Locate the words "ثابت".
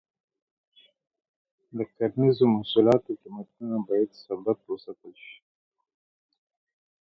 4.25-4.57